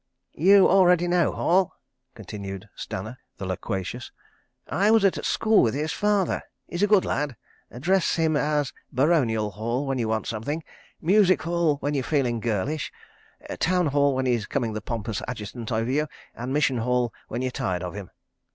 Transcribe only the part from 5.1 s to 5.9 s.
school with